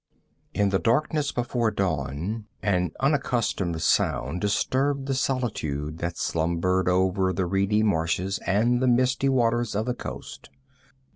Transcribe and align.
3 0.55 0.61
In 0.63 0.69
the 0.69 0.79
darkness 0.79 1.31
before 1.31 1.69
dawn 1.69 2.47
an 2.63 2.89
unaccustomed 3.01 3.79
sound 3.83 4.41
disturbed 4.41 5.05
the 5.05 5.13
solitude 5.13 5.99
that 5.99 6.17
slumbered 6.17 6.89
over 6.89 7.31
the 7.31 7.45
reedy 7.45 7.83
marshes 7.83 8.39
and 8.47 8.81
the 8.81 8.87
misty 8.87 9.29
waters 9.29 9.75
of 9.75 9.85
the 9.85 9.93
coast. 9.93 10.49